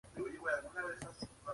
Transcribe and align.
Es 0.03 0.17
uno 0.17 0.23
de 0.25 0.33
los 0.33 0.41
Cristos 0.41 0.45
más 0.45 0.63
venerados 0.71 0.99
de 0.99 1.05
la 1.05 1.13
ciudad. 1.13 1.31